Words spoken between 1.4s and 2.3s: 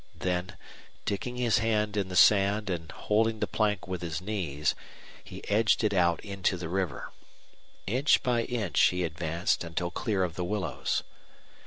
hand in the